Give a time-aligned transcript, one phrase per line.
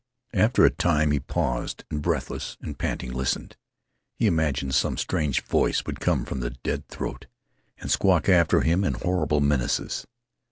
[0.33, 3.55] After a time he paused, and, breathless and panting, listened.
[4.15, 7.27] He imagined some strange voice would come from the dead throat
[7.77, 10.07] and squawk after him in horrible menaces.